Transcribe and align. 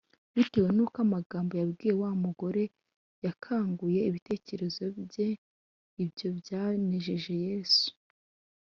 Bitewe 0.35 0.69
n’uko 0.75 0.97
amagambo 1.05 1.51
yabwiye 1.61 1.93
wa 2.01 2.11
mugore 2.23 2.63
yakanguye 3.25 3.99
ibitekerezo 4.09 4.83
bye, 5.03 5.29
ibyo 6.03 6.27
byanejeje 6.39 7.33
Yesu. 7.47 7.87